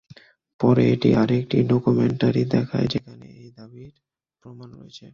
পরে 0.59 0.83
এটি 0.93 1.09
আরেকটি 1.15 1.57
ডকুমেন্টারী 1.63 2.43
দেখায় 2.55 2.87
যেখানে 2.87 3.25
এই 3.41 3.49
দাবির 3.57 3.93
প্রমাণ 4.43 4.69
রয়েছে। 4.73 5.05